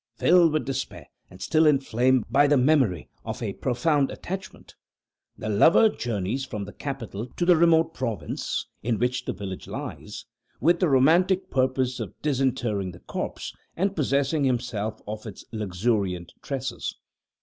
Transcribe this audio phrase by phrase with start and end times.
[0.17, 4.73] Filled with despair, and still inflamed by the memory of a profound attachment,
[5.37, 10.25] the lover journeys from the capital to the remote province in which the village lies,
[10.59, 16.97] with the romantic purpose of disinterring the corpse, and possessing himself of its luxuriant tresses.